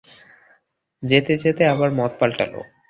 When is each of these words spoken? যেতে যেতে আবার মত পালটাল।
যেতে 1.03 1.33
যেতে 1.43 1.63
আবার 1.73 1.89
মত 1.99 2.11
পালটাল। 2.19 2.53